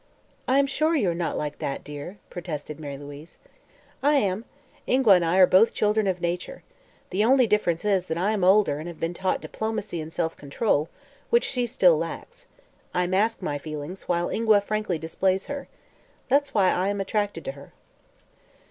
[0.47, 3.37] "I'm sure you are not like that, dear," protested Mary Louise.
[4.01, 4.45] "I am.
[4.87, 6.63] Ingua and I are both children of nature.
[7.11, 10.35] The only difference is that I am older and have been taught diplomacy and self
[10.35, 10.89] control,
[11.29, 12.47] which she still lacks.
[12.95, 15.67] I mask my feelings, while Ingua frankly displays hers.
[16.29, 17.71] That's why I am attracted to her."